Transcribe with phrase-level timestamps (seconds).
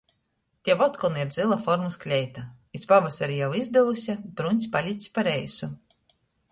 [0.69, 2.47] Tev otkon ir zyla formys kleita,
[2.79, 5.75] iz pavasari jau izdyluse, bruņcs palics par eisu.